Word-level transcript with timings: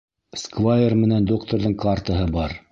Сквайр 0.43 0.95
менән 1.03 1.29
докторҙың 1.33 1.79
картаһы 1.87 2.29
бар. 2.39 2.61